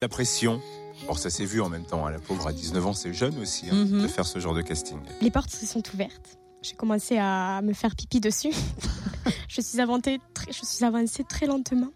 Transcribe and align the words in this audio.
La 0.00 0.08
pression. 0.08 0.60
Or, 1.08 1.18
ça 1.18 1.28
s'est 1.28 1.44
vu 1.44 1.60
en 1.60 1.68
même 1.68 1.84
temps. 1.84 2.06
hein. 2.06 2.10
La 2.12 2.20
pauvre, 2.20 2.46
à 2.46 2.52
19 2.52 2.86
ans, 2.86 2.92
c'est 2.92 3.12
jeune 3.12 3.36
aussi 3.40 3.66
hein, 3.68 3.74
Mhm. 3.84 4.02
de 4.02 4.06
faire 4.06 4.26
ce 4.26 4.38
genre 4.38 4.54
de 4.54 4.62
casting. 4.62 4.98
Les 5.20 5.30
portes 5.32 5.50
se 5.50 5.66
sont 5.66 5.82
ouvertes. 5.92 6.38
J'ai 6.62 6.74
commencé 6.76 7.18
à 7.18 7.60
me 7.62 7.72
faire 7.72 7.96
pipi 7.96 8.20
dessus. 8.20 8.52
je, 9.48 9.60
suis 9.60 9.80
avancée 9.80 10.20
très, 10.34 10.52
je 10.52 10.64
suis 10.64 10.84
avancée 10.84 11.24
très 11.24 11.46
lentement 11.46 11.90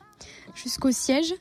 jusqu'au 0.57 0.91
siège 0.91 1.33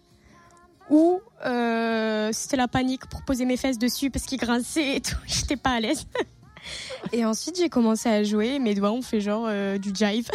où 0.92 1.20
euh, 1.46 2.30
c'était 2.32 2.58
la 2.58 2.68
panique 2.68 3.08
pour 3.08 3.24
poser 3.24 3.46
mes 3.46 3.58
fesses 3.58 3.80
dessus 3.80 4.12
parce 4.12 4.26
qu'il 4.26 4.38
grinçait 4.40 4.98
et 4.98 5.02
tout. 5.02 5.18
J'étais 5.26 5.58
pas 5.58 5.72
à 5.72 5.80
l'aise. 5.80 6.06
Et 7.12 7.26
ensuite, 7.26 7.58
j'ai 7.58 7.70
commencé 7.70 8.08
à 8.08 8.24
jouer. 8.24 8.60
Mes 8.60 8.76
doigts 8.76 8.92
ont 8.92 9.02
fait 9.02 9.20
genre 9.20 9.46
euh, 9.48 9.80
du 9.80 9.90
jive 9.96 10.30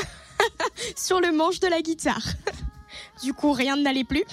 sur 0.97 1.21
le 1.21 1.31
manche 1.31 1.61
de 1.61 1.69
la 1.69 1.83
guitare. 1.83 2.27
du 3.23 3.33
coup, 3.33 3.53
rien 3.53 3.77
n'allait 3.77 4.03
plus. 4.03 4.25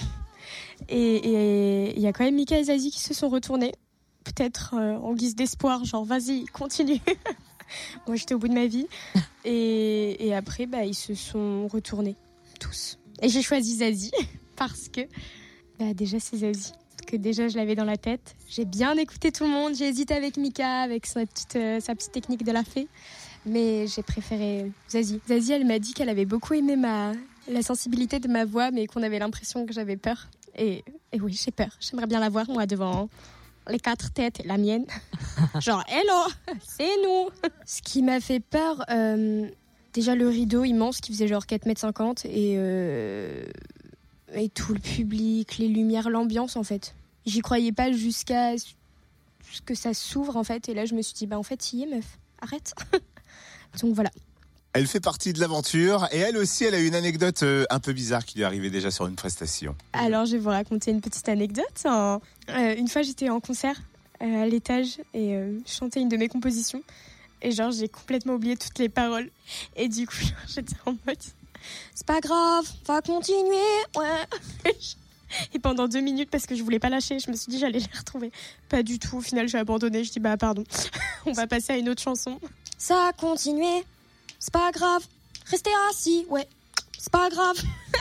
Et 0.88 1.92
il 1.96 2.00
y 2.00 2.06
a 2.06 2.12
quand 2.12 2.24
même 2.24 2.34
Mika 2.34 2.58
et 2.58 2.64
Zazie 2.64 2.90
qui 2.90 3.00
se 3.00 3.14
sont 3.14 3.28
retournés. 3.28 3.72
Peut-être 4.24 4.74
euh, 4.74 4.96
en 4.96 5.14
guise 5.14 5.36
d'espoir, 5.36 5.84
genre 5.84 6.04
vas-y, 6.04 6.46
continue. 6.46 7.00
Moi, 8.06 8.16
j'étais 8.16 8.34
au 8.34 8.38
bout 8.38 8.48
de 8.48 8.54
ma 8.54 8.66
vie. 8.66 8.86
Et, 9.46 10.26
et 10.26 10.34
après, 10.34 10.64
bah, 10.64 10.86
ils 10.86 10.94
se 10.94 11.14
sont 11.14 11.68
retournés, 11.68 12.16
tous. 12.58 12.98
Et 13.20 13.28
j'ai 13.28 13.42
choisi 13.42 13.76
Zazie 13.76 14.10
parce 14.56 14.88
que, 14.88 15.02
bah, 15.78 15.92
déjà, 15.92 16.18
c'est 16.18 16.38
Zazie. 16.38 16.72
Que 17.06 17.16
déjà, 17.16 17.48
je 17.48 17.58
l'avais 17.58 17.74
dans 17.74 17.84
la 17.84 17.98
tête. 17.98 18.36
J'ai 18.48 18.64
bien 18.64 18.96
écouté 18.96 19.32
tout 19.32 19.44
le 19.44 19.50
monde. 19.50 19.74
J'ai 19.74 19.86
hésité 19.86 20.14
avec 20.14 20.38
Mika, 20.38 20.80
avec 20.80 21.04
sa 21.04 21.26
petite, 21.26 21.56
euh, 21.56 21.78
sa 21.80 21.94
petite 21.94 22.12
technique 22.12 22.42
de 22.42 22.52
la 22.52 22.64
fée. 22.64 22.88
Mais 23.44 23.86
j'ai 23.86 24.02
préféré 24.02 24.72
Zazie. 24.88 25.20
Zazie, 25.28 25.52
elle 25.52 25.66
m'a 25.66 25.78
dit 25.78 25.92
qu'elle 25.92 26.08
avait 26.08 26.24
beaucoup 26.24 26.54
aimé 26.54 26.76
ma, 26.76 27.12
la 27.48 27.60
sensibilité 27.60 28.18
de 28.18 28.28
ma 28.28 28.46
voix, 28.46 28.70
mais 28.70 28.86
qu'on 28.86 29.02
avait 29.02 29.18
l'impression 29.18 29.66
que 29.66 29.74
j'avais 29.74 29.98
peur. 29.98 30.28
Et, 30.56 30.84
et 31.12 31.20
oui, 31.20 31.32
j'ai 31.32 31.50
peur. 31.50 31.70
J'aimerais 31.80 32.06
bien 32.06 32.20
la 32.20 32.28
voir, 32.28 32.48
moi, 32.48 32.66
devant 32.66 33.08
les 33.68 33.78
quatre 33.78 34.12
têtes 34.12 34.40
et 34.40 34.46
la 34.46 34.58
mienne. 34.58 34.84
Genre, 35.60 35.82
hello, 35.88 36.58
c'est 36.62 37.02
nous. 37.02 37.28
Ce 37.64 37.82
qui 37.82 38.02
m'a 38.02 38.20
fait 38.20 38.40
peur, 38.40 38.84
euh, 38.90 39.48
déjà 39.92 40.14
le 40.14 40.28
rideau 40.28 40.64
immense 40.64 41.00
qui 41.00 41.12
faisait 41.12 41.28
genre 41.28 41.44
4m50 41.44 42.26
et, 42.26 42.54
euh, 42.58 43.44
et 44.34 44.48
tout 44.48 44.74
le 44.74 44.80
public, 44.80 45.58
les 45.58 45.68
lumières, 45.68 46.10
l'ambiance 46.10 46.56
en 46.56 46.62
fait. 46.62 46.94
J'y 47.26 47.40
croyais 47.40 47.72
pas 47.72 47.90
jusqu'à 47.92 48.58
ce 48.58 49.62
que 49.62 49.74
ça 49.74 49.94
s'ouvre 49.94 50.36
en 50.36 50.44
fait. 50.44 50.68
Et 50.68 50.74
là, 50.74 50.84
je 50.84 50.94
me 50.94 51.02
suis 51.02 51.14
dit, 51.14 51.26
bah 51.26 51.38
en 51.38 51.42
fait, 51.42 51.72
y 51.72 51.84
est, 51.84 51.86
meuf, 51.86 52.18
arrête. 52.40 52.74
Donc 53.80 53.94
voilà. 53.94 54.10
Elle 54.74 54.88
fait 54.88 55.00
partie 55.00 55.32
de 55.32 55.38
l'aventure 55.38 56.08
et 56.10 56.18
elle 56.18 56.36
aussi, 56.36 56.64
elle 56.64 56.74
a 56.74 56.80
une 56.80 56.96
anecdote 56.96 57.44
euh, 57.44 57.64
un 57.70 57.78
peu 57.78 57.92
bizarre 57.92 58.24
qui 58.24 58.38
lui 58.38 58.42
est 58.42 58.46
arrivée 58.46 58.70
déjà 58.70 58.90
sur 58.90 59.06
une 59.06 59.14
prestation. 59.14 59.76
Alors, 59.92 60.26
je 60.26 60.32
vais 60.32 60.38
vous 60.38 60.48
raconter 60.48 60.90
une 60.90 61.00
petite 61.00 61.28
anecdote. 61.28 61.86
Euh, 61.86 62.18
une 62.76 62.88
fois, 62.88 63.02
j'étais 63.02 63.30
en 63.30 63.38
concert 63.38 63.80
euh, 64.22 64.42
à 64.42 64.46
l'étage 64.46 64.98
et 65.12 65.34
euh, 65.36 65.58
je 65.66 65.72
chantais 65.72 66.00
une 66.00 66.08
de 66.08 66.16
mes 66.16 66.28
compositions. 66.28 66.82
Et 67.42 67.52
genre, 67.52 67.70
j'ai 67.70 67.88
complètement 67.88 68.34
oublié 68.34 68.56
toutes 68.56 68.78
les 68.78 68.88
paroles. 68.88 69.30
Et 69.76 69.88
du 69.88 70.06
coup, 70.06 70.16
j'étais 70.48 70.74
en 70.86 70.92
mode, 71.06 71.18
c'est 71.94 72.06
pas 72.06 72.20
grave, 72.20 72.64
va 72.86 73.00
continuer, 73.00 73.56
ouais. 73.96 74.72
Et 75.52 75.58
pendant 75.58 75.88
deux 75.88 76.00
minutes, 76.00 76.30
parce 76.30 76.46
que 76.46 76.54
je 76.54 76.62
voulais 76.62 76.78
pas 76.78 76.90
lâcher, 76.90 77.18
je 77.18 77.28
me 77.30 77.36
suis 77.36 77.50
dit 77.50 77.58
j'allais 77.58 77.80
les 77.80 77.98
retrouver. 77.98 78.30
Pas 78.68 78.82
du 78.82 79.00
tout. 79.00 79.18
Au 79.18 79.20
final, 79.20 79.48
j'ai 79.48 79.58
abandonné. 79.58 80.04
Je 80.04 80.12
dis 80.12 80.20
bah 80.20 80.36
pardon, 80.36 80.62
on 81.26 81.32
va 81.32 81.46
passer 81.46 81.72
à 81.72 81.76
une 81.76 81.88
autre 81.88 82.02
chanson. 82.02 82.38
Ça 82.78 83.08
a 83.08 83.12
continué, 83.12 83.84
c'est 84.44 84.52
pas 84.52 84.72
grave. 84.72 85.02
Restez 85.46 85.70
assis, 85.90 86.26
ouais, 86.28 86.46
c'est 86.98 87.10
pas 87.10 87.30
grave. 87.30 87.56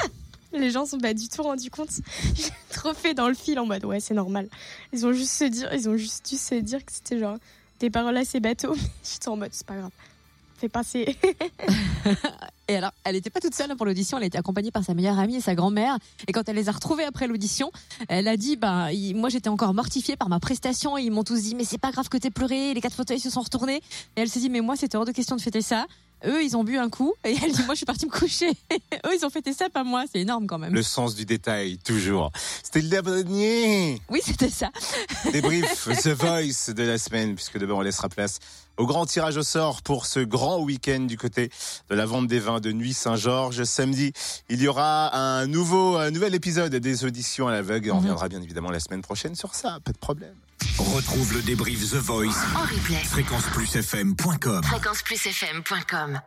Les 0.51 0.71
gens 0.71 0.85
sont 0.85 0.97
pas 0.97 1.13
du 1.13 1.29
tout 1.29 1.41
rendus 1.41 1.69
compte. 1.69 1.89
J'ai 2.35 2.51
trop 2.69 2.93
fait 2.93 3.13
dans 3.13 3.29
le 3.29 3.33
fil 3.33 3.57
en 3.59 3.65
mode 3.65 3.85
ouais 3.85 4.01
c'est 4.01 4.13
normal. 4.13 4.49
Ils 4.91 5.05
ont 5.05 5.13
juste 5.13 5.31
se 5.31 5.45
dire, 5.45 5.73
ils 5.73 5.87
ont 5.87 5.95
juste 5.95 6.29
dû 6.29 6.35
se 6.35 6.55
dire 6.55 6.83
que 6.85 6.91
c'était 6.91 7.17
genre 7.17 7.37
des 7.79 7.89
paroles 7.89 8.17
assez 8.17 8.41
bateaux. 8.41 8.75
J'étais 9.03 9.29
en 9.29 9.37
mode 9.37 9.51
c'est 9.53 9.65
pas 9.65 9.77
grave. 9.77 9.91
Fais 10.57 10.67
passer. 10.67 11.17
Et 12.69 12.77
alors, 12.77 12.91
elle 13.03 13.15
n'était 13.15 13.29
pas 13.29 13.41
toute 13.41 13.53
seule 13.53 13.75
pour 13.75 13.85
l'audition, 13.85 14.17
elle 14.17 14.23
était 14.23 14.37
accompagnée 14.37 14.71
par 14.71 14.83
sa 14.83 14.93
meilleure 14.93 15.19
amie 15.19 15.35
et 15.35 15.41
sa 15.41 15.53
grand-mère. 15.53 15.97
Et 16.27 16.31
quand 16.31 16.47
elle 16.47 16.55
les 16.55 16.69
a 16.69 16.71
retrouvés 16.71 17.03
après 17.03 17.27
l'audition, 17.27 17.71
elle 18.07 18.27
a 18.27 18.37
dit, 18.37 18.55
bah, 18.55 18.87
moi 19.15 19.29
j'étais 19.29 19.49
encore 19.49 19.73
mortifiée 19.73 20.15
par 20.15 20.29
ma 20.29 20.39
prestation. 20.39 20.97
Ils 20.97 21.11
m'ont 21.11 21.23
tous 21.23 21.41
dit, 21.41 21.55
mais 21.55 21.65
c'est 21.65 21.77
pas 21.77 21.91
grave 21.91 22.07
que 22.07 22.17
t'aies 22.17 22.31
pleuré. 22.31 22.73
Les 22.73 22.79
quatre 22.79 22.95
fauteuils 22.95 23.19
se 23.19 23.29
sont 23.29 23.41
retournés. 23.41 23.81
Et 24.15 24.21
elle 24.21 24.29
s'est 24.29 24.39
dit, 24.39 24.49
mais 24.49 24.61
moi 24.61 24.77
c'était 24.77 24.95
hors 24.95 25.05
de 25.05 25.11
question 25.11 25.35
de 25.35 25.41
fêter 25.41 25.61
ça. 25.61 25.87
Eux, 26.25 26.43
ils 26.43 26.55
ont 26.55 26.63
bu 26.63 26.77
un 26.77 26.89
coup. 26.89 27.13
Et 27.25 27.35
elle 27.43 27.51
dit, 27.51 27.63
moi 27.63 27.73
je 27.73 27.77
suis 27.77 27.85
partie 27.85 28.05
me 28.05 28.11
coucher. 28.11 28.49
Eux, 29.05 29.09
ils 29.17 29.25
ont 29.25 29.29
fêté 29.29 29.53
ça, 29.53 29.69
pas 29.69 29.83
moi. 29.83 30.05
C'est 30.11 30.19
énorme 30.19 30.47
quand 30.47 30.57
même. 30.59 30.73
Le 30.73 30.83
sens 30.83 31.15
du 31.15 31.25
détail, 31.25 31.77
toujours. 31.79 32.31
C'était 32.63 32.81
le 32.81 32.89
dernier 32.89 34.01
Oui, 34.09 34.21
c'était 34.23 34.49
ça. 34.49 34.69
débrief 35.31 35.87
The 36.01 36.09
Voice 36.09 36.73
de 36.73 36.83
la 36.83 36.97
semaine, 36.97 37.35
puisque 37.35 37.57
demain 37.57 37.73
on 37.75 37.81
laissera 37.81 38.09
place 38.09 38.39
au 38.77 38.87
grand 38.87 39.05
tirage 39.05 39.37
au 39.37 39.43
sort 39.43 39.81
pour 39.83 40.05
ce 40.07 40.19
grand 40.19 40.59
week-end 40.59 41.01
du 41.01 41.15
côté 41.17 41.51
de 41.89 41.95
la 41.95 42.05
vente 42.07 42.27
des 42.27 42.39
vins 42.39 42.59
de 42.59 42.71
Nuit 42.71 42.93
Saint-Georges. 42.93 43.63
Samedi, 43.65 44.13
il 44.49 44.61
y 44.61 44.67
aura 44.67 45.15
un 45.15 45.45
nouveau, 45.45 45.97
un 45.97 46.09
nouvel 46.09 46.33
épisode 46.33 46.73
des 46.75 47.05
auditions 47.05 47.47
à 47.47 47.51
l'aveugle. 47.51 47.91
On 47.91 47.95
Mhm. 47.95 47.99
reviendra 48.01 48.29
bien 48.29 48.41
évidemment 48.41 48.71
la 48.71 48.79
semaine 48.79 49.01
prochaine 49.03 49.35
sur 49.35 49.53
ça, 49.53 49.77
pas 49.83 49.91
de 49.91 49.97
problème. 49.97 50.33
Retrouve 50.79 51.33
le 51.33 51.41
débrief 51.41 51.91
The 51.91 51.95
Voice. 51.95 52.35
En 52.55 52.61
replay. 52.61 53.03
Fréquenceplusfm.com. 53.03 54.63
Fréquenceplusfm.com 54.63 56.19